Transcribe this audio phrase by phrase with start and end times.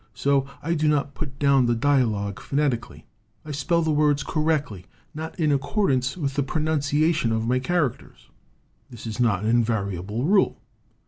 [0.15, 3.05] So I do not put down the dialogue phonetically.
[3.45, 8.27] I spell the words correctly, not in accordance with the pro nunciation of my characters.
[8.89, 10.57] "This is not an invariable rule.